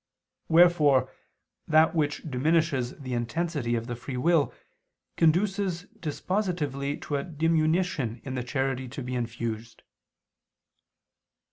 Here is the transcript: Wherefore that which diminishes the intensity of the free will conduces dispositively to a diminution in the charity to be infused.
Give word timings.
Wherefore 0.47 1.11
that 1.67 1.93
which 1.93 2.23
diminishes 2.27 2.97
the 2.97 3.13
intensity 3.13 3.75
of 3.75 3.85
the 3.85 3.95
free 3.95 4.17
will 4.17 4.51
conduces 5.15 5.83
dispositively 5.99 6.99
to 7.03 7.17
a 7.17 7.23
diminution 7.23 8.19
in 8.23 8.33
the 8.33 8.41
charity 8.43 8.87
to 8.87 9.03
be 9.03 9.13
infused. 9.13 9.83